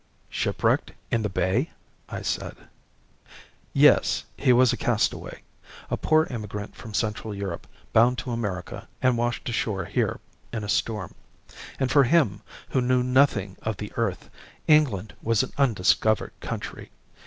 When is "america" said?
8.31-8.87